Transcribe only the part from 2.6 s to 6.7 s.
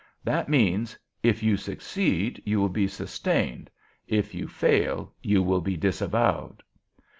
be sustained; if you fail, you will be disavowed."